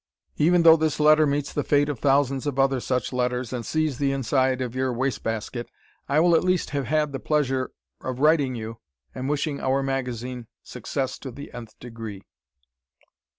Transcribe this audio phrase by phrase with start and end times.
[0.37, 3.99] Even though this letter meets the fate of thousands of other such letters and sees
[3.99, 5.69] the inside of your wastebasket,
[6.09, 7.69] I will at least have had the pleasure
[8.03, 8.77] of writing to you
[9.13, 12.23] and wishing "our" magazine success to the nth degree.